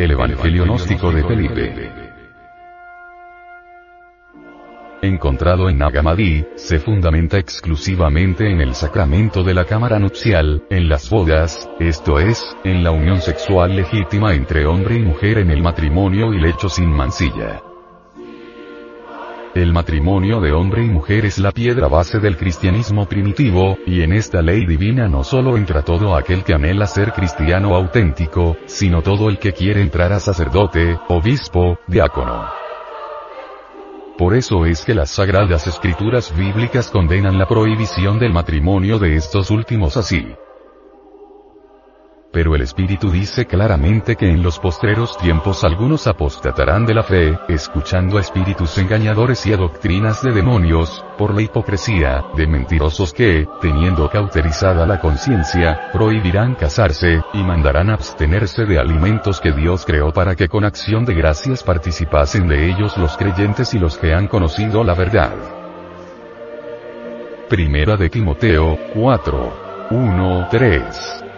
El 0.00 0.12
Evangelio 0.12 0.64
gnóstico 0.64 1.12
de 1.12 1.22
Felipe. 1.22 1.92
Encontrado 5.02 5.68
en 5.68 5.76
Nagamadi, 5.76 6.46
se 6.56 6.78
fundamenta 6.78 7.36
exclusivamente 7.36 8.50
en 8.50 8.62
el 8.62 8.74
sacramento 8.74 9.42
de 9.42 9.52
la 9.52 9.66
cámara 9.66 9.98
nupcial, 9.98 10.62
en 10.70 10.88
las 10.88 11.10
bodas, 11.10 11.68
esto 11.78 12.18
es, 12.18 12.56
en 12.64 12.82
la 12.82 12.92
unión 12.92 13.20
sexual 13.20 13.76
legítima 13.76 14.32
entre 14.34 14.64
hombre 14.64 14.94
y 14.94 15.00
mujer 15.00 15.36
en 15.36 15.50
el 15.50 15.62
matrimonio 15.62 16.32
y 16.32 16.40
lecho 16.40 16.70
sin 16.70 16.88
mancilla. 16.88 17.60
El 19.54 19.72
matrimonio 19.72 20.40
de 20.40 20.52
hombre 20.52 20.84
y 20.84 20.88
mujer 20.88 21.26
es 21.26 21.38
la 21.38 21.50
piedra 21.50 21.88
base 21.88 22.20
del 22.20 22.36
cristianismo 22.36 23.06
primitivo, 23.06 23.76
y 23.84 24.02
en 24.02 24.12
esta 24.12 24.42
ley 24.42 24.64
divina 24.64 25.08
no 25.08 25.24
solo 25.24 25.56
entra 25.56 25.82
todo 25.82 26.14
aquel 26.14 26.44
que 26.44 26.54
anhela 26.54 26.86
ser 26.86 27.12
cristiano 27.12 27.74
auténtico, 27.74 28.56
sino 28.66 29.02
todo 29.02 29.28
el 29.28 29.40
que 29.40 29.52
quiere 29.52 29.80
entrar 29.80 30.12
a 30.12 30.20
sacerdote, 30.20 30.96
obispo, 31.08 31.80
diácono. 31.88 32.48
Por 34.16 34.36
eso 34.36 34.66
es 34.66 34.84
que 34.84 34.94
las 34.94 35.10
sagradas 35.10 35.66
escrituras 35.66 36.32
bíblicas 36.36 36.88
condenan 36.88 37.36
la 37.36 37.48
prohibición 37.48 38.20
del 38.20 38.32
matrimonio 38.32 39.00
de 39.00 39.16
estos 39.16 39.50
últimos 39.50 39.96
así. 39.96 40.32
Pero 42.32 42.54
el 42.54 42.62
Espíritu 42.62 43.10
dice 43.10 43.46
claramente 43.46 44.14
que 44.14 44.30
en 44.30 44.40
los 44.40 44.60
postreros 44.60 45.18
tiempos 45.18 45.64
algunos 45.64 46.06
apostatarán 46.06 46.86
de 46.86 46.94
la 46.94 47.02
fe, 47.02 47.36
escuchando 47.48 48.18
a 48.18 48.20
espíritus 48.20 48.78
engañadores 48.78 49.44
y 49.46 49.52
a 49.52 49.56
doctrinas 49.56 50.22
de 50.22 50.30
demonios, 50.30 51.04
por 51.18 51.34
la 51.34 51.42
hipocresía, 51.42 52.22
de 52.36 52.46
mentirosos 52.46 53.12
que, 53.12 53.48
teniendo 53.60 54.08
cauterizada 54.08 54.86
la 54.86 55.00
conciencia, 55.00 55.90
prohibirán 55.92 56.54
casarse, 56.54 57.20
y 57.32 57.42
mandarán 57.42 57.90
abstenerse 57.90 58.64
de 58.64 58.78
alimentos 58.78 59.40
que 59.40 59.50
Dios 59.50 59.84
creó 59.84 60.12
para 60.12 60.36
que 60.36 60.48
con 60.48 60.64
acción 60.64 61.04
de 61.04 61.14
gracias 61.14 61.64
participasen 61.64 62.46
de 62.46 62.70
ellos 62.70 62.96
los 62.96 63.16
creyentes 63.16 63.74
y 63.74 63.80
los 63.80 63.98
que 63.98 64.14
han 64.14 64.28
conocido 64.28 64.84
la 64.84 64.94
verdad. 64.94 65.34
Primera 67.48 67.96
de 67.96 68.08
Timoteo, 68.08 68.78
4. 68.94 69.88
1, 69.90 70.48
3. 70.48 71.29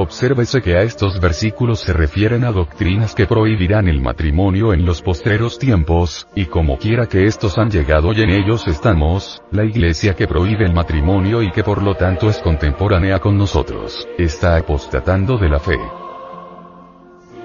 Obsérvese 0.00 0.62
que 0.62 0.78
a 0.78 0.80
estos 0.80 1.20
versículos 1.20 1.80
se 1.80 1.92
refieren 1.92 2.42
a 2.44 2.52
doctrinas 2.52 3.14
que 3.14 3.26
prohibirán 3.26 3.86
el 3.86 4.00
matrimonio 4.00 4.72
en 4.72 4.86
los 4.86 5.02
postreros 5.02 5.58
tiempos, 5.58 6.26
y 6.34 6.46
como 6.46 6.78
quiera 6.78 7.04
que 7.04 7.26
estos 7.26 7.58
han 7.58 7.70
llegado 7.70 8.14
y 8.14 8.22
en 8.22 8.30
ellos 8.30 8.66
estamos, 8.66 9.42
la 9.50 9.62
iglesia 9.62 10.14
que 10.14 10.26
prohíbe 10.26 10.64
el 10.64 10.72
matrimonio 10.72 11.42
y 11.42 11.50
que 11.50 11.62
por 11.62 11.82
lo 11.82 11.96
tanto 11.96 12.30
es 12.30 12.38
contemporánea 12.38 13.18
con 13.18 13.36
nosotros, 13.36 14.08
está 14.16 14.56
apostatando 14.56 15.36
de 15.36 15.48
la 15.50 15.60
fe. 15.60 15.78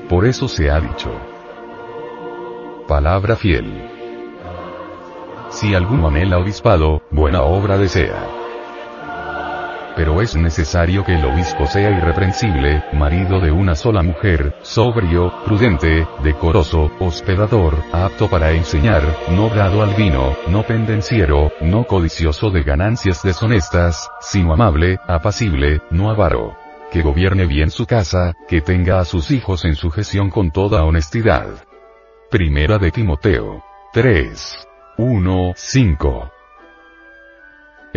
Por 0.07 0.25
eso 0.25 0.47
se 0.47 0.71
ha 0.71 0.79
dicho. 0.79 1.11
Palabra 2.87 3.35
fiel. 3.35 3.69
Si 5.49 5.75
alguno 5.75 6.07
anhela 6.07 6.37
obispado, 6.37 7.01
buena 7.11 7.41
obra 7.41 7.77
desea 7.77 8.44
pero 9.95 10.21
es 10.21 10.35
necesario 10.35 11.03
que 11.03 11.15
el 11.15 11.25
obispo 11.25 11.65
sea 11.65 11.89
irreprensible, 11.91 12.83
marido 12.93 13.39
de 13.39 13.51
una 13.51 13.75
sola 13.75 14.03
mujer, 14.03 14.55
sobrio, 14.61 15.33
prudente, 15.45 16.07
decoroso, 16.23 16.91
hospedador, 16.99 17.77
apto 17.91 18.29
para 18.29 18.51
enseñar, 18.51 19.03
no 19.31 19.49
dado 19.49 19.83
al 19.83 19.93
vino, 19.95 20.35
no 20.47 20.63
pendenciero, 20.63 21.51
no 21.61 21.85
codicioso 21.85 22.49
de 22.49 22.63
ganancias 22.63 23.23
deshonestas, 23.23 24.09
sino 24.19 24.53
amable, 24.53 24.99
apacible, 25.07 25.81
no 25.89 26.09
avaro. 26.09 26.55
Que 26.91 27.01
gobierne 27.01 27.45
bien 27.45 27.71
su 27.71 27.85
casa, 27.85 28.33
que 28.47 28.61
tenga 28.61 28.99
a 28.99 29.05
sus 29.05 29.31
hijos 29.31 29.65
en 29.65 29.75
sujeción 29.75 30.29
con 30.29 30.51
toda 30.51 30.83
honestidad. 30.83 31.47
Primera 32.29 32.77
de 32.77 32.91
Timoteo. 32.91 33.63
3. 33.93 34.67
1, 34.97 35.53
5 35.55 36.34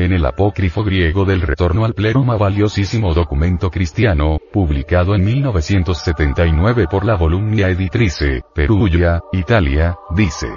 en 0.04 0.12
el 0.12 0.25
apócrifo 0.25 0.84
griego 0.84 1.25
del 1.25 1.41
retorno 1.41 1.84
al 1.84 1.94
pleroma 1.94 2.36
valiosísimo 2.36 3.14
documento 3.14 3.70
cristiano, 3.70 4.38
publicado 4.53 5.14
en 5.14 5.25
1979 5.25 6.86
por 6.88 7.04
la 7.04 7.16
Volumnia 7.16 7.69
Editrice, 7.69 8.42
Perugia, 8.54 9.20
Italia, 9.32 9.97
dice. 10.14 10.48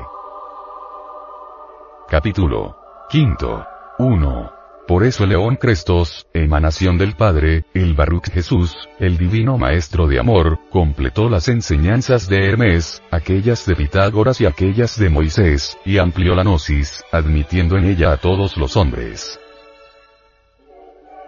Capítulo. 2.07 2.75
Quinto. 3.09 3.66
1. 3.97 4.60
Por 4.91 5.06
eso 5.06 5.25
León 5.25 5.56
Crestos, 5.56 6.28
emanación 6.34 6.97
del 6.97 7.16
Padre, 7.16 7.63
el 7.74 7.94
Baruch 7.94 8.29
Jesús, 8.29 8.75
el 9.00 9.18
divino 9.18 9.57
maestro 9.57 10.06
de 10.06 10.19
amor, 10.19 10.59
completó 10.69 11.29
las 11.29 11.47
enseñanzas 11.47 12.28
de 12.28 12.50
Hermes, 12.50 13.01
aquellas 13.09 13.66
de 13.66 13.78
Pitágoras 13.78 14.41
y 14.41 14.47
aquellas 14.47 15.00
de 15.00 15.09
Moisés, 15.09 15.78
y 15.85 15.97
amplió 15.97 16.35
la 16.35 16.44
gnosis, 16.44 17.06
admitiendo 17.09 17.78
en 17.78 17.85
ella 17.85 18.12
a 18.12 18.18
todos 18.18 18.57
los 18.57 18.75
hombres. 18.75 19.40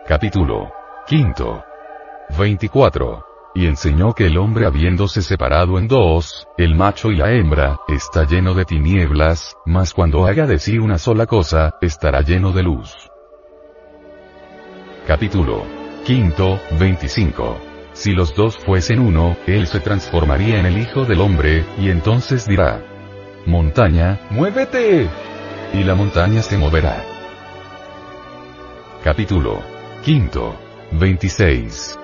Capítulo 0.06 0.74
quinto. 1.08 1.64
24 2.38 3.26
y 3.56 3.68
enseñó 3.68 4.14
que 4.14 4.26
el 4.26 4.40
hombre 4.40 4.66
habiéndose 4.66 5.22
separado 5.22 5.80
en 5.80 5.88
dos, 5.88 6.50
el 6.58 6.76
macho 6.76 7.12
y 7.12 7.16
la 7.16 7.32
hembra, 7.32 7.78
está 7.88 8.26
lleno 8.26 8.56
de 8.56 8.66
tinieblas, 8.66 9.56
mas 9.66 9.94
cuando 9.94 10.26
haga 10.26 10.48
de 10.48 10.60
sí 10.60 10.80
una 10.80 10.98
sola 10.98 11.28
cosa, 11.28 11.76
estará 11.80 12.24
lleno 12.24 12.52
de 12.52 12.64
luz. 12.64 13.13
Capítulo 15.08 15.66
quinto, 16.06 16.62
25. 16.80 17.58
Si 17.92 18.14
los 18.14 18.34
dos 18.36 18.58
fuesen 18.58 19.00
uno, 19.00 19.36
él 19.48 19.68
se 19.68 19.82
transformaría 19.82 20.62
en 20.62 20.66
el 20.66 20.78
Hijo 20.78 21.04
del 21.04 21.20
Hombre, 21.20 21.66
y 21.78 21.90
entonces 21.90 22.48
dirá, 22.48 22.82
Montaña, 23.46 24.22
muévete. 24.30 25.10
Y 25.74 25.84
la 25.84 25.96
montaña 25.96 26.42
se 26.42 26.58
moverá. 26.58 27.04
Capítulo 29.04 29.62
quinto. 30.04 30.56
26. 30.92 32.00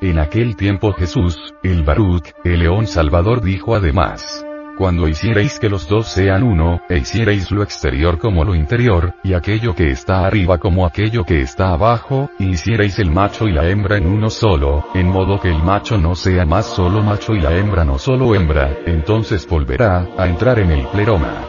En 0.00 0.18
aquel 0.18 0.56
tiempo 0.56 0.92
Jesús, 0.94 1.54
el 1.62 1.84
Baruch, 1.84 2.32
el 2.42 2.58
león 2.58 2.88
salvador 2.88 3.42
dijo 3.42 3.76
además, 3.76 4.44
cuando 4.82 5.06
hicierais 5.06 5.60
que 5.60 5.68
los 5.68 5.86
dos 5.86 6.08
sean 6.08 6.42
uno, 6.42 6.80
e 6.88 6.98
hicierais 6.98 7.52
lo 7.52 7.62
exterior 7.62 8.18
como 8.18 8.42
lo 8.42 8.52
interior, 8.52 9.14
y 9.22 9.32
aquello 9.32 9.76
que 9.76 9.92
está 9.92 10.26
arriba 10.26 10.58
como 10.58 10.84
aquello 10.84 11.22
que 11.24 11.40
está 11.40 11.68
abajo, 11.68 12.30
y 12.40 12.48
hicierais 12.48 12.98
el 12.98 13.08
macho 13.08 13.46
y 13.46 13.52
la 13.52 13.68
hembra 13.70 13.98
en 13.98 14.08
uno 14.08 14.28
solo, 14.28 14.86
en 14.92 15.08
modo 15.08 15.38
que 15.38 15.50
el 15.50 15.62
macho 15.62 15.98
no 15.98 16.16
sea 16.16 16.44
más 16.46 16.66
solo 16.66 17.00
macho 17.00 17.32
y 17.32 17.40
la 17.40 17.56
hembra 17.56 17.84
no 17.84 17.96
solo 17.96 18.34
hembra, 18.34 18.76
entonces 18.84 19.46
volverá, 19.48 20.08
a 20.18 20.26
entrar 20.26 20.58
en 20.58 20.72
el 20.72 20.84
pleroma. 20.88 21.44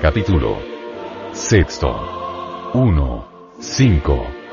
Capítulo 0.00 0.56
sexto. 1.32 2.70
1. 2.72 3.24
5. 3.58 4.45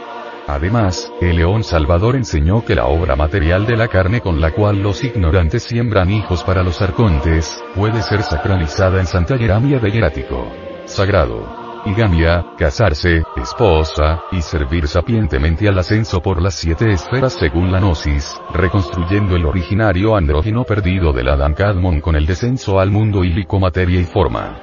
Además, 0.48 1.12
el 1.22 1.38
león 1.38 1.64
Salvador 1.64 2.16
enseñó 2.16 2.66
que 2.66 2.76
la 2.76 2.86
obra 2.86 3.16
material 3.16 3.66
de 3.66 3.78
la 3.78 3.88
carne 3.88 4.20
con 4.20 4.42
la 4.42 4.52
cual 4.52 4.84
los 4.84 5.04
ignorantes 5.04 5.64
siembran 5.64 6.12
hijos 6.12 6.44
para 6.44 6.64
los 6.64 6.82
arcontes, 6.82 7.64
puede 7.76 8.02
ser 8.02 8.24
sacralizada 8.24 9.00
en 9.00 9.08
Santa 9.08 9.38
Yeramia 9.38 9.80
de 9.80 9.90
Hierático. 9.90 10.48
Sagrado. 10.86 11.64
Higamia, 11.86 12.46
casarse, 12.58 13.24
esposa, 13.36 14.24
y 14.32 14.42
servir 14.42 14.88
sapientemente 14.88 15.68
al 15.68 15.78
ascenso 15.78 16.22
por 16.22 16.42
las 16.42 16.56
siete 16.56 16.92
esferas 16.92 17.34
según 17.34 17.74
la 17.74 17.80
gnosis, 17.80 18.40
reconstruyendo 18.54 19.36
el 19.36 19.46
originario 19.46 20.16
andrógeno 20.16 20.64
perdido 20.64 21.12
del 21.12 21.28
Adán 21.28 21.54
Cadmon 21.54 22.00
con 22.00 22.16
el 22.16 22.26
descenso 22.26 22.80
al 22.80 22.90
mundo 22.90 23.26
ílico 23.26 23.60
materia 23.60 24.00
y 24.00 24.06
forma. 24.06 24.60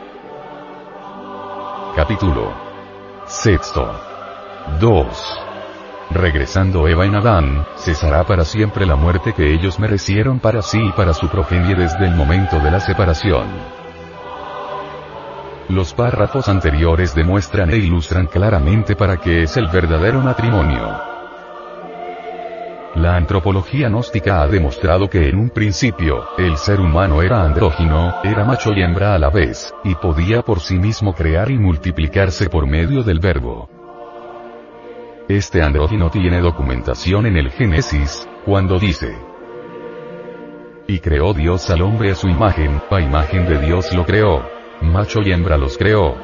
Capítulo 1.95 2.55
sexto. 3.27 4.01
2. 4.81 5.50
Regresando 6.13 6.89
Eva 6.89 7.07
en 7.07 7.15
Adán, 7.15 7.67
cesará 7.77 8.25
para 8.25 8.45
siempre 8.45 8.85
la 8.85 8.97
muerte 8.97 9.33
que 9.33 9.53
ellos 9.53 9.79
merecieron 9.79 10.41
para 10.41 10.61
sí 10.61 10.81
y 10.83 10.93
para 10.93 11.15
su 11.15 11.29
progenie 11.29 11.77
desde 11.77 12.05
el 12.05 12.17
momento 12.17 12.59
de 12.59 12.71
la 12.71 12.81
separación. 12.81 13.47
Los 15.69 15.95
párrafos 15.95 16.49
anteriores 16.49 17.15
demuestran 17.15 17.71
e 17.71 17.77
ilustran 17.77 18.27
claramente 18.27 18.97
para 18.97 19.19
qué 19.19 19.45
es 19.45 19.57
el 19.57 19.69
verdadero 19.69 20.21
matrimonio. 20.21 21.01
La 22.97 23.15
antropología 23.15 23.89
gnóstica 23.89 24.43
ha 24.43 24.49
demostrado 24.49 25.09
que 25.09 25.29
en 25.29 25.39
un 25.39 25.51
principio, 25.51 26.25
el 26.37 26.57
ser 26.57 26.81
humano 26.81 27.23
era 27.23 27.45
andrógino, 27.45 28.17
era 28.25 28.45
macho 28.45 28.73
y 28.73 28.83
hembra 28.83 29.15
a 29.15 29.19
la 29.21 29.31
vez, 29.31 29.73
y 29.85 29.95
podía 29.95 30.43
por 30.43 30.59
sí 30.59 30.77
mismo 30.77 31.15
crear 31.15 31.53
y 31.53 31.57
multiplicarse 31.57 32.51
por 32.51 32.67
medio 32.67 33.05
del 33.05 33.21
verbo. 33.21 33.80
Este 35.31 35.63
andrógino 35.63 36.11
tiene 36.11 36.41
documentación 36.41 37.25
en 37.25 37.37
el 37.37 37.53
Génesis, 37.53 38.29
cuando 38.45 38.81
dice, 38.81 39.17
y 40.89 40.99
creó 40.99 41.33
Dios 41.33 41.71
al 41.71 41.83
hombre 41.83 42.11
a 42.11 42.17
su 42.17 42.27
imagen, 42.27 42.83
a 42.91 43.01
imagen 43.01 43.47
de 43.47 43.61
Dios 43.61 43.95
lo 43.95 44.05
creó. 44.05 44.43
Macho 44.81 45.21
y 45.23 45.31
hembra 45.31 45.57
los 45.57 45.79
creó. 45.79 46.17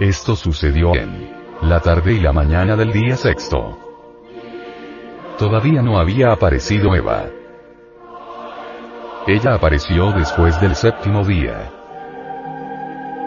Esto 0.00 0.34
sucedió 0.36 0.94
en 0.94 1.30
la 1.60 1.80
tarde 1.80 2.14
y 2.14 2.20
la 2.20 2.32
mañana 2.32 2.76
del 2.76 2.94
día 2.94 3.14
sexto. 3.18 3.78
todavía 5.38 5.82
no 5.82 5.98
había 5.98 6.32
aparecido 6.32 6.94
Eva. 6.94 7.26
Ella 9.26 9.52
apareció 9.52 10.12
después 10.12 10.58
del 10.62 10.74
séptimo 10.74 11.26
día. 11.26 11.81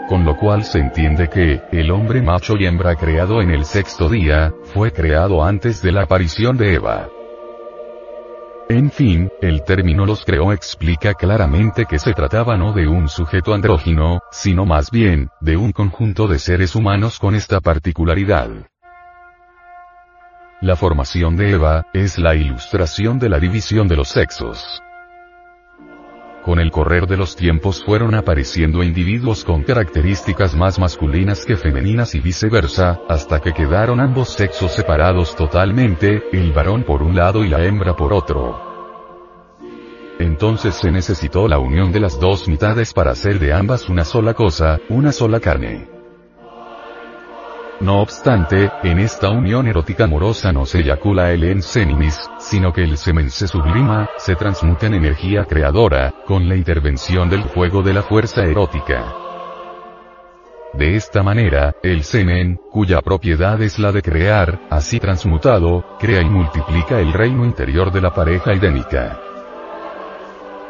Con 0.08 0.24
lo 0.24 0.36
cual 0.36 0.62
se 0.62 0.78
entiende 0.78 1.28
que, 1.28 1.62
el 1.72 1.90
hombre 1.90 2.22
macho 2.22 2.56
y 2.56 2.64
hembra 2.64 2.94
creado 2.94 3.42
en 3.42 3.50
el 3.50 3.64
sexto 3.64 4.08
día, 4.08 4.52
fue 4.72 4.92
creado 4.92 5.42
antes 5.42 5.82
de 5.82 5.90
la 5.90 6.02
aparición 6.02 6.56
de 6.56 6.74
Eva. 6.74 7.08
En 8.68 8.90
fin, 8.90 9.30
el 9.42 9.64
término 9.64 10.06
los 10.06 10.24
creó 10.24 10.52
explica 10.52 11.14
claramente 11.14 11.86
que 11.86 11.98
se 11.98 12.12
trataba 12.12 12.56
no 12.56 12.72
de 12.72 12.86
un 12.86 13.08
sujeto 13.08 13.52
andrógino, 13.52 14.20
sino 14.30 14.64
más 14.64 14.92
bien, 14.92 15.28
de 15.40 15.56
un 15.56 15.72
conjunto 15.72 16.28
de 16.28 16.38
seres 16.38 16.76
humanos 16.76 17.18
con 17.18 17.34
esta 17.34 17.60
particularidad. 17.60 18.50
La 20.60 20.76
formación 20.76 21.36
de 21.36 21.50
Eva, 21.50 21.84
es 21.92 22.16
la 22.18 22.34
ilustración 22.36 23.18
de 23.18 23.28
la 23.28 23.40
división 23.40 23.88
de 23.88 23.96
los 23.96 24.08
sexos. 24.08 24.80
Con 26.46 26.60
el 26.60 26.70
correr 26.70 27.08
de 27.08 27.16
los 27.16 27.34
tiempos 27.34 27.82
fueron 27.82 28.14
apareciendo 28.14 28.84
individuos 28.84 29.44
con 29.44 29.64
características 29.64 30.54
más 30.54 30.78
masculinas 30.78 31.44
que 31.44 31.56
femeninas 31.56 32.14
y 32.14 32.20
viceversa, 32.20 33.00
hasta 33.08 33.40
que 33.40 33.52
quedaron 33.52 33.98
ambos 33.98 34.28
sexos 34.28 34.70
separados 34.70 35.34
totalmente, 35.34 36.22
el 36.32 36.52
varón 36.52 36.84
por 36.84 37.02
un 37.02 37.16
lado 37.16 37.44
y 37.44 37.48
la 37.48 37.64
hembra 37.64 37.96
por 37.96 38.12
otro. 38.12 38.62
Entonces 40.20 40.76
se 40.76 40.92
necesitó 40.92 41.48
la 41.48 41.58
unión 41.58 41.90
de 41.90 41.98
las 41.98 42.20
dos 42.20 42.46
mitades 42.46 42.92
para 42.94 43.10
hacer 43.10 43.40
de 43.40 43.52
ambas 43.52 43.88
una 43.88 44.04
sola 44.04 44.32
cosa, 44.32 44.78
una 44.88 45.10
sola 45.10 45.40
carne. 45.40 45.95
No 47.80 48.00
obstante, 48.00 48.70
en 48.84 48.98
esta 48.98 49.28
unión 49.28 49.66
erótica 49.66 50.04
amorosa 50.04 50.50
no 50.50 50.64
se 50.64 50.80
eyacula 50.80 51.32
el 51.32 51.44
ensenimis, 51.44 52.18
sino 52.38 52.72
que 52.72 52.82
el 52.82 52.96
semen 52.96 53.28
se 53.28 53.46
sublima, 53.46 54.08
se 54.16 54.34
transmuta 54.34 54.86
en 54.86 54.94
energía 54.94 55.44
creadora, 55.44 56.14
con 56.26 56.48
la 56.48 56.56
intervención 56.56 57.28
del 57.28 57.44
fuego 57.44 57.82
de 57.82 57.92
la 57.92 58.02
fuerza 58.02 58.44
erótica. 58.44 59.12
De 60.72 60.96
esta 60.96 61.22
manera, 61.22 61.74
el 61.82 62.02
semen, 62.02 62.58
cuya 62.70 63.02
propiedad 63.02 63.60
es 63.60 63.78
la 63.78 63.92
de 63.92 64.00
crear, 64.00 64.58
así 64.70 64.98
transmutado, 64.98 65.84
crea 65.98 66.22
y 66.22 66.30
multiplica 66.30 66.98
el 66.98 67.12
reino 67.12 67.44
interior 67.44 67.92
de 67.92 68.00
la 68.00 68.14
pareja 68.14 68.54
idénica. 68.54 69.25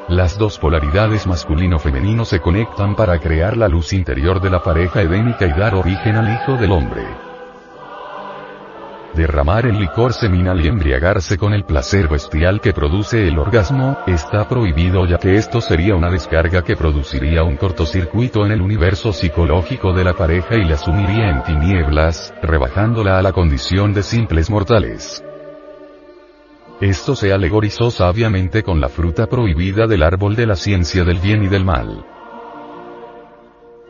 Las 0.08 0.38
dos 0.38 0.56
polaridades 0.58 1.26
masculino-femenino 1.26 2.24
se 2.24 2.38
conectan 2.38 2.94
para 2.94 3.18
crear 3.18 3.56
la 3.56 3.66
luz 3.66 3.92
interior 3.92 4.40
de 4.40 4.50
la 4.50 4.62
pareja 4.62 5.02
edénica 5.02 5.46
y 5.46 5.50
dar 5.50 5.74
origen 5.74 6.14
al 6.14 6.32
hijo 6.32 6.56
del 6.56 6.70
hombre. 6.70 7.02
Derramar 9.14 9.66
el 9.66 9.80
licor 9.80 10.12
seminal 10.12 10.64
y 10.64 10.68
embriagarse 10.68 11.36
con 11.36 11.52
el 11.54 11.64
placer 11.64 12.06
bestial 12.06 12.60
que 12.60 12.72
produce 12.72 13.26
el 13.26 13.36
orgasmo, 13.36 13.98
está 14.06 14.48
prohibido 14.48 15.06
ya 15.06 15.18
que 15.18 15.34
esto 15.34 15.60
sería 15.60 15.96
una 15.96 16.10
descarga 16.10 16.62
que 16.62 16.76
produciría 16.76 17.42
un 17.42 17.56
cortocircuito 17.56 18.46
en 18.46 18.52
el 18.52 18.60
universo 18.60 19.12
psicológico 19.12 19.92
de 19.92 20.04
la 20.04 20.12
pareja 20.12 20.54
y 20.54 20.66
la 20.66 20.76
sumiría 20.76 21.30
en 21.30 21.42
tinieblas, 21.42 22.32
rebajándola 22.42 23.18
a 23.18 23.22
la 23.22 23.32
condición 23.32 23.92
de 23.92 24.04
simples 24.04 24.50
mortales. 24.50 25.24
Esto 26.80 27.16
se 27.16 27.32
alegorizó 27.32 27.90
sabiamente 27.90 28.62
con 28.62 28.80
la 28.80 28.90
fruta 28.90 29.26
prohibida 29.26 29.86
del 29.86 30.02
árbol 30.02 30.36
de 30.36 30.46
la 30.46 30.56
ciencia 30.56 31.04
del 31.04 31.18
bien 31.20 31.42
y 31.44 31.48
del 31.48 31.64
mal. 31.64 32.04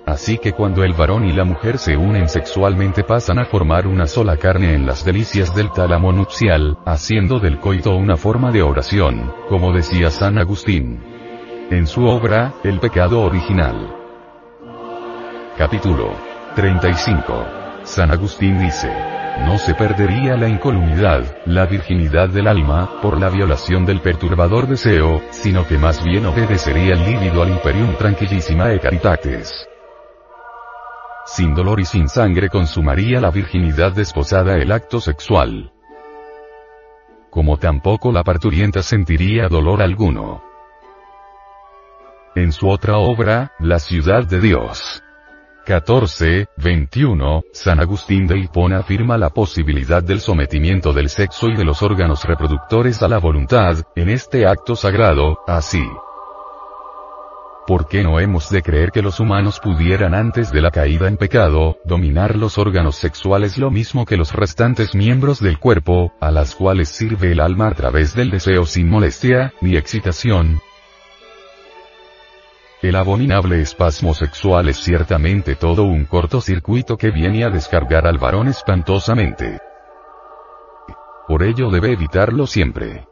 Así 0.07 0.39
que 0.39 0.53
cuando 0.53 0.85
el 0.85 0.93
varón 0.93 1.25
y 1.25 1.33
la 1.33 1.43
mujer 1.43 1.79
se 1.79 1.97
unen 1.97 2.29
sexualmente 2.29 3.03
pasan 3.03 3.41
a 3.41 3.45
formar 3.47 3.89
una 3.89 4.07
sola 4.07 4.37
carne 4.37 4.73
en 4.73 4.87
las 4.87 5.05
delicias 5.05 5.53
del 5.53 5.73
tálamo 5.73 6.13
nupcial, 6.13 6.79
haciendo 6.85 7.41
del 7.41 7.59
coito 7.59 7.97
una 7.97 8.17
forma 8.17 8.53
de 8.53 8.63
oración, 8.63 9.33
como 9.49 9.73
decía 9.73 10.11
San 10.11 10.39
Agustín. 10.39 11.03
En 11.71 11.89
su 11.89 12.05
obra, 12.05 12.55
El 12.63 12.79
pecado 12.79 13.21
original. 13.23 13.93
Capítulo 15.59 16.13
35. 16.55 17.47
San 17.83 18.13
Agustín 18.13 18.61
dice, 18.61 19.16
no 19.45 19.59
se 19.59 19.75
perdería 19.75 20.37
la 20.37 20.49
incolumidad, 20.49 21.25
la 21.45 21.67
virginidad 21.67 22.29
del 22.29 22.49
alma, 22.49 23.01
por 23.03 23.21
la 23.21 23.29
violación 23.29 23.85
del 23.85 24.01
perturbador 24.01 24.67
deseo, 24.67 25.21
sino 25.31 25.67
que 25.67 25.79
más 25.79 26.03
bien 26.03 26.27
obedecería 26.27 26.95
el 26.95 27.05
líbido 27.05 27.43
al 27.43 27.51
imperium 27.51 27.95
tranquilísima 27.97 28.73
e 28.73 28.81
caritates. 28.81 29.69
Sin 31.27 31.55
dolor 31.55 31.81
y 31.81 31.85
sin 31.85 32.09
sangre 32.09 32.49
consumaría 32.49 33.21
la 33.21 33.31
virginidad 33.31 33.93
desposada 33.93 34.57
el 34.57 34.73
acto 34.73 35.01
sexual. 35.01 35.73
Como 37.31 37.59
tampoco 37.59 38.13
la 38.13 38.23
parturienta 38.23 38.83
sentiría 38.83 39.49
dolor 39.49 39.83
alguno. 39.83 40.43
En 42.35 42.53
su 42.53 42.69
otra 42.69 42.99
obra, 42.99 43.53
La 43.59 43.79
ciudad 43.79 44.25
de 44.25 44.41
Dios 44.41 45.03
14, 45.67 46.47
21, 46.59 47.43
San 47.53 47.81
Agustín 47.81 48.29
de 48.29 48.39
Hipona 48.39 48.79
afirma 48.79 49.19
la 49.19 49.31
posibilidad 49.31 50.01
del 50.01 50.21
sometimiento 50.21 50.93
del 50.93 51.09
sexo 51.09 51.49
y 51.49 51.57
de 51.57 51.65
los 51.65 51.83
órganos 51.83 52.23
reproductores 52.23 53.03
a 53.03 53.09
la 53.09 53.19
voluntad, 53.19 53.79
en 53.97 54.09
este 54.09 54.47
acto 54.47 54.77
sagrado, 54.77 55.41
así. 55.49 55.85
¿Por 57.67 57.89
qué 57.89 58.05
no 58.05 58.21
hemos 58.21 58.49
de 58.49 58.63
creer 58.63 58.93
que 58.93 59.03
los 59.03 59.19
humanos 59.19 59.59
pudieran 59.59 60.15
antes 60.15 60.53
de 60.53 60.63
la 60.63 60.71
caída 60.71 61.09
en 61.09 61.17
pecado, 61.17 61.79
dominar 61.85 62.37
los 62.37 62.59
órganos 62.59 62.95
sexuales 62.95 63.59
lo 63.59 63.73
mismo 63.73 64.07
que 64.07 64.17
los 64.17 64.33
restantes 64.35 64.95
miembros 64.95 65.41
del 65.41 65.59
cuerpo, 65.59 66.13
a 66.21 66.31
las 66.31 66.55
cuales 66.55 66.91
sirve 66.91 67.33
el 67.33 67.41
alma 67.41 67.67
a 67.67 67.75
través 67.75 68.15
del 68.15 68.31
deseo 68.31 68.67
sin 68.67 68.89
molestia, 68.89 69.53
ni 69.61 69.77
excitación, 69.77 70.61
el 72.83 72.95
abominable 72.95 73.61
espasmo 73.63 74.13
sexual 74.13 74.69
es 74.69 74.77
ciertamente 74.77 75.55
todo 75.55 75.85
un 75.85 76.05
cortocircuito 76.05 76.97
que 76.97 77.11
viene 77.11 77.45
a 77.45 77.51
descargar 77.51 78.07
al 78.07 78.19
varón 78.19 78.49
espantosamente. 78.49 79.59
Por 81.27 81.43
ello 81.43 81.71
debe 81.71 81.93
evitarlo 81.93 82.47
siempre. 82.47 83.09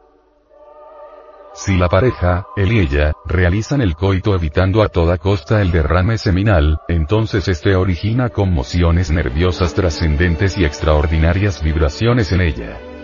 Si 1.55 1.77
la 1.77 1.87
pareja, 1.87 2.45
él 2.57 2.73
y 2.73 2.79
ella, 2.79 3.13
realizan 3.25 3.81
el 3.81 3.95
coito 3.95 4.35
evitando 4.35 4.83
a 4.83 4.89
toda 4.89 5.17
costa 5.17 5.61
el 5.61 5.71
derrame 5.71 6.17
seminal, 6.17 6.79
entonces 6.87 7.47
este 7.47 7.75
origina 7.75 8.29
conmociones 8.29 9.09
nerviosas 9.09 9.73
trascendentes 9.73 10.57
y 10.57 10.65
extraordinarias 10.65 11.63
vibraciones 11.63 12.31
en 12.33 12.41
ella. 12.41 12.94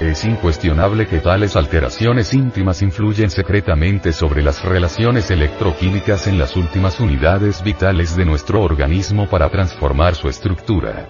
Es 0.00 0.24
incuestionable 0.24 1.06
que 1.06 1.20
tales 1.20 1.54
alteraciones 1.54 2.34
íntimas 2.34 2.82
influyen 2.82 3.30
secretamente 3.30 4.12
sobre 4.12 4.42
las 4.42 4.64
relaciones 4.64 5.30
electroquímicas 5.30 6.26
en 6.26 6.36
las 6.36 6.56
últimas 6.56 6.98
unidades 6.98 7.62
vitales 7.62 8.16
de 8.16 8.24
nuestro 8.24 8.60
organismo 8.62 9.28
para 9.28 9.48
transformar 9.50 10.16
su 10.16 10.28
estructura. 10.28 11.08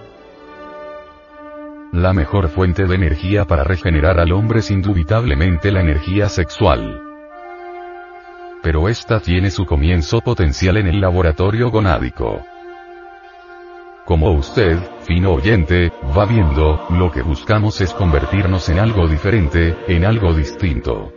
La 1.91 2.13
mejor 2.13 2.49
fuente 2.49 2.85
de 2.85 2.93
energía 2.93 3.45
para 3.45 3.63
regenerar 3.63 4.19
al 4.19 4.31
hombre 4.31 4.59
es 4.59 4.69
indubitablemente 4.69 5.71
la 5.71 5.81
energía 5.81 6.29
sexual. 6.29 7.01
Pero 8.61 8.87
esta 8.87 9.19
tiene 9.19 9.49
su 9.49 9.65
comienzo 9.65 10.21
potencial 10.21 10.77
en 10.77 10.87
el 10.87 11.01
laboratorio 11.01 11.71
gonádico. 11.71 12.45
Como 14.05 14.29
usted, 14.33 14.77
fino 15.01 15.31
oyente, 15.31 15.91
va 16.15 16.25
viendo, 16.25 16.85
lo 16.91 17.11
que 17.11 17.23
buscamos 17.23 17.81
es 17.81 17.91
convertirnos 17.91 18.69
en 18.69 18.77
algo 18.77 19.07
diferente, 19.07 19.75
en 19.87 20.05
algo 20.05 20.31
distinto. 20.31 21.11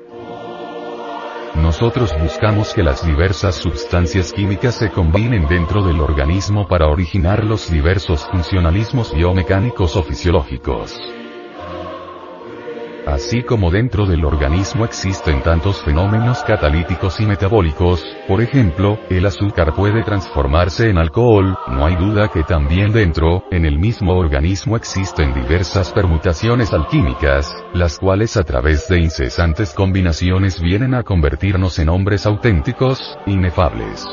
Nosotros 1.55 2.15
buscamos 2.19 2.73
que 2.73 2.83
las 2.83 3.07
diversas 3.07 3.57
sustancias 3.57 4.33
químicas 4.33 4.77
se 4.77 4.89
combinen 4.91 5.47
dentro 5.49 5.85
del 5.85 6.01
organismo 6.01 6.67
para 6.67 6.87
originar 6.87 7.45
los 7.45 7.71
diversos 7.71 8.27
funcionalismos 8.27 9.15
biomecánicos 9.15 9.95
o 9.95 10.03
fisiológicos. 10.03 10.99
Así 13.09 13.43
como 13.43 13.71
dentro 13.71 14.05
del 14.05 14.23
organismo 14.27 14.85
existen 14.85 15.43
tantos 15.43 15.83
fenómenos 15.83 16.43
catalíticos 16.43 17.19
y 17.21 17.25
metabólicos, 17.25 18.05
por 18.29 18.43
ejemplo, 18.43 18.99
el 19.09 19.25
azúcar 19.25 19.73
puede 19.75 20.05
transformarse 20.05 20.91
en 20.91 20.99
alcohol, 20.99 21.57
no 21.69 21.87
hay 21.87 21.97
duda 21.97 22.29
que 22.29 22.43
también 22.43 22.93
dentro, 22.93 23.45
en 23.51 23.65
el 23.65 23.79
mismo 23.79 24.13
organismo 24.13 24.77
existen 24.77 25.33
diversas 25.33 25.91
permutaciones 25.91 26.75
alquímicas, 26.75 27.51
las 27.73 27.99
cuales 27.99 28.37
a 28.37 28.45
través 28.45 28.87
de 28.89 29.01
incesantes 29.01 29.73
combinaciones 29.73 30.61
vienen 30.61 30.95
a 30.95 31.03
convertirnos 31.03 31.79
en 31.79 31.89
hombres 31.89 32.27
auténticos, 32.27 33.17
inefables. 33.25 34.07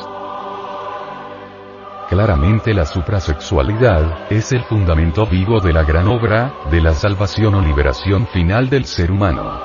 Claramente 2.08 2.72
la 2.72 2.86
suprasexualidad, 2.86 4.30
es 4.30 4.52
el 4.52 4.62
fundamento 4.62 5.26
vivo 5.26 5.58
de 5.60 5.72
la 5.72 5.82
gran 5.82 6.06
obra, 6.06 6.54
de 6.70 6.80
la 6.80 6.92
salvación 6.92 7.56
o 7.56 7.60
liberación 7.60 8.28
final 8.28 8.70
del 8.70 8.84
ser 8.84 9.10
humano. 9.10 9.60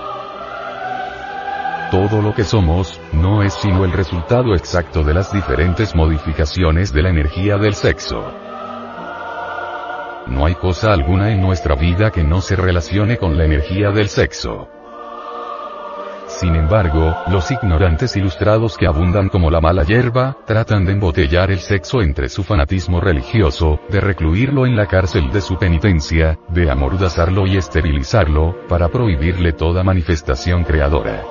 Todo 1.91 2.19
lo 2.19 2.33
que 2.33 2.43
somos, 2.43 3.00
no 3.12 3.43
es 3.43 3.53
sino 3.53 3.86
el 3.86 3.91
resultado 3.91 4.55
exacto 4.55 5.03
de 5.03 5.13
las 5.13 5.31
diferentes 5.31 5.93
modificaciones 5.93 6.91
de 6.91 7.03
la 7.03 7.10
energía 7.10 7.57
del 7.57 7.75
sexo. 7.75 8.33
no 10.27 10.45
hay 10.45 10.55
cosa 10.55 10.93
alguna 10.93 11.31
en 11.31 11.41
nuestra 11.41 11.75
vida 11.75 12.10
que 12.10 12.24
no 12.24 12.41
se 12.41 12.55
relacione 12.55 13.17
con 13.17 13.38
la 13.38 13.45
energía 13.45 13.91
del 13.91 14.07
sexo. 14.07 14.80
Sin 16.41 16.55
embargo, 16.55 17.15
los 17.27 17.51
ignorantes 17.51 18.17
ilustrados 18.17 18.75
que 18.75 18.88
abundan 18.88 19.29
como 19.29 19.51
la 19.51 19.62
mala 19.62 19.83
hierba, 19.83 20.38
tratan 20.48 20.86
de 20.86 20.93
embotellar 20.93 21.51
el 21.51 21.60
sexo 21.60 22.01
entre 22.01 22.29
su 22.29 22.43
fanatismo 22.43 23.00
religioso, 23.00 23.79
de 23.89 24.01
recluirlo 24.01 24.65
en 24.65 24.75
la 24.75 24.88
cárcel 24.88 25.29
de 25.29 25.39
su 25.39 25.60
penitencia, 25.60 26.39
de 26.50 26.71
amordazarlo 26.71 27.45
y 27.45 27.57
esterilizarlo, 27.57 28.67
para 28.67 28.88
prohibirle 28.88 29.53
toda 29.53 29.83
manifestación 29.83 30.63
creadora. 30.63 31.24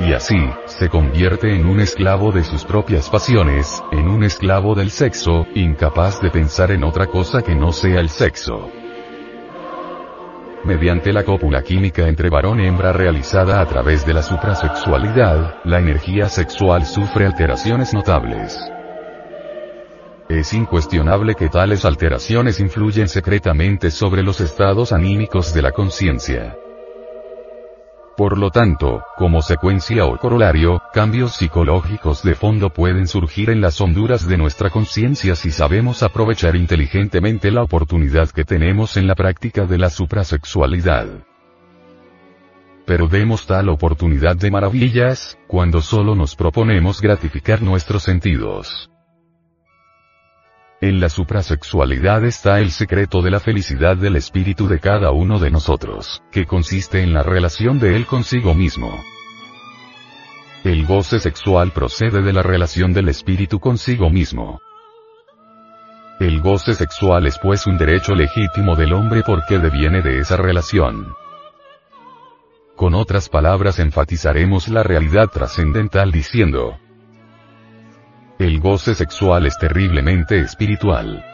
Y 0.00 0.12
así, 0.14 0.50
se 0.64 0.88
convierte 0.88 1.54
en 1.54 1.66
un 1.66 1.78
esclavo 1.78 2.32
de 2.32 2.42
sus 2.42 2.64
propias 2.64 3.08
pasiones, 3.08 3.84
en 3.92 4.08
un 4.08 4.24
esclavo 4.24 4.74
del 4.74 4.90
sexo, 4.90 5.46
incapaz 5.54 6.20
de 6.20 6.30
pensar 6.30 6.72
en 6.72 6.82
otra 6.82 7.06
cosa 7.06 7.40
que 7.42 7.54
no 7.54 7.70
sea 7.70 8.00
el 8.00 8.08
sexo. 8.08 8.68
Mediante 10.64 11.12
la 11.12 11.24
cópula 11.24 11.62
química 11.62 12.08
entre 12.08 12.30
varón 12.30 12.58
y 12.58 12.66
hembra 12.66 12.90
realizada 12.90 13.60
a 13.60 13.66
través 13.66 14.06
de 14.06 14.14
la 14.14 14.22
suprasexualidad, 14.22 15.56
la 15.64 15.78
energía 15.78 16.30
sexual 16.30 16.86
sufre 16.86 17.26
alteraciones 17.26 17.92
notables. 17.92 18.58
Es 20.30 20.54
incuestionable 20.54 21.34
que 21.34 21.50
tales 21.50 21.84
alteraciones 21.84 22.60
influyen 22.60 23.08
secretamente 23.08 23.90
sobre 23.90 24.22
los 24.22 24.40
estados 24.40 24.92
anímicos 24.92 25.52
de 25.52 25.60
la 25.60 25.72
conciencia. 25.72 26.56
Por 28.16 28.38
lo 28.38 28.50
tanto, 28.50 29.02
como 29.16 29.42
secuencia 29.42 30.06
o 30.06 30.16
corolario, 30.18 30.80
cambios 30.92 31.34
psicológicos 31.34 32.22
de 32.22 32.36
fondo 32.36 32.70
pueden 32.70 33.08
surgir 33.08 33.50
en 33.50 33.60
las 33.60 33.80
honduras 33.80 34.28
de 34.28 34.36
nuestra 34.36 34.70
conciencia 34.70 35.34
si 35.34 35.50
sabemos 35.50 36.04
aprovechar 36.04 36.54
inteligentemente 36.54 37.50
la 37.50 37.64
oportunidad 37.64 38.30
que 38.30 38.44
tenemos 38.44 38.96
en 38.96 39.08
la 39.08 39.16
práctica 39.16 39.66
de 39.66 39.78
la 39.78 39.90
suprasexualidad. 39.90 41.08
Pero 42.86 43.08
demos 43.08 43.46
tal 43.46 43.68
oportunidad 43.68 44.36
de 44.36 44.50
maravillas, 44.50 45.36
cuando 45.48 45.80
solo 45.80 46.14
nos 46.14 46.36
proponemos 46.36 47.00
gratificar 47.00 47.62
nuestros 47.62 48.04
sentidos. 48.04 48.93
En 50.84 51.00
la 51.00 51.08
suprasexualidad 51.08 52.26
está 52.26 52.60
el 52.60 52.70
secreto 52.70 53.22
de 53.22 53.30
la 53.30 53.40
felicidad 53.40 53.96
del 53.96 54.16
espíritu 54.16 54.68
de 54.68 54.80
cada 54.80 55.12
uno 55.12 55.38
de 55.38 55.50
nosotros, 55.50 56.22
que 56.30 56.44
consiste 56.44 57.02
en 57.02 57.14
la 57.14 57.22
relación 57.22 57.78
de 57.78 57.96
él 57.96 58.04
consigo 58.04 58.54
mismo. 58.54 58.94
El 60.62 60.84
goce 60.84 61.20
sexual 61.20 61.70
procede 61.70 62.20
de 62.20 62.34
la 62.34 62.42
relación 62.42 62.92
del 62.92 63.08
espíritu 63.08 63.60
consigo 63.60 64.10
mismo. 64.10 64.60
El 66.20 66.42
goce 66.42 66.74
sexual 66.74 67.26
es 67.26 67.38
pues 67.38 67.66
un 67.66 67.78
derecho 67.78 68.14
legítimo 68.14 68.76
del 68.76 68.92
hombre 68.92 69.22
porque 69.24 69.58
deviene 69.58 70.02
de 70.02 70.18
esa 70.18 70.36
relación. 70.36 71.14
Con 72.76 72.94
otras 72.94 73.30
palabras 73.30 73.78
enfatizaremos 73.78 74.68
la 74.68 74.82
realidad 74.82 75.28
trascendental 75.28 76.12
diciendo, 76.12 76.76
el 78.38 78.60
goce 78.60 78.94
sexual 78.94 79.46
es 79.46 79.56
terriblemente 79.58 80.38
espiritual. 80.38 81.24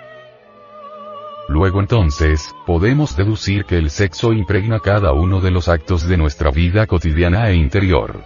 Luego 1.48 1.80
entonces, 1.80 2.54
podemos 2.66 3.16
deducir 3.16 3.64
que 3.64 3.78
el 3.78 3.90
sexo 3.90 4.32
impregna 4.32 4.80
cada 4.80 5.12
uno 5.12 5.40
de 5.40 5.50
los 5.50 5.68
actos 5.68 6.06
de 6.06 6.16
nuestra 6.16 6.50
vida 6.50 6.86
cotidiana 6.86 7.48
e 7.48 7.54
interior. 7.54 8.22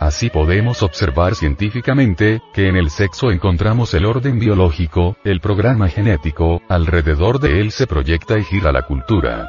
Así 0.00 0.30
podemos 0.30 0.82
observar 0.82 1.36
científicamente, 1.36 2.42
que 2.52 2.66
en 2.66 2.76
el 2.76 2.90
sexo 2.90 3.30
encontramos 3.30 3.94
el 3.94 4.06
orden 4.06 4.40
biológico, 4.40 5.16
el 5.22 5.40
programa 5.40 5.88
genético, 5.88 6.60
alrededor 6.68 7.38
de 7.38 7.60
él 7.60 7.70
se 7.70 7.86
proyecta 7.86 8.36
y 8.38 8.42
gira 8.42 8.72
la 8.72 8.82
cultura. 8.82 9.48